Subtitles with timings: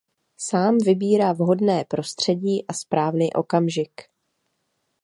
[0.37, 3.91] Sám vybírá vhodné prostředí a správný okamžik.